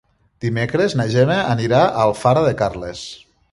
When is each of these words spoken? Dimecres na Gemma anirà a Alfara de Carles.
Dimecres 0.45 0.95
na 1.01 1.05
Gemma 1.17 1.37
anirà 1.51 1.83
a 1.89 1.93
Alfara 2.07 2.45
de 2.49 2.57
Carles. 2.65 3.07